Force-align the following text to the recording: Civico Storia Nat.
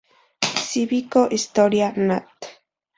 Civico 0.69 1.29
Storia 1.37 1.93
Nat. 1.95 2.53